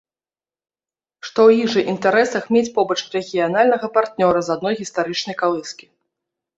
[1.27, 5.85] Што ў іх жа інтарэсах мець побач рэгіянальнага партнёра з адной гістарычнай калыскі.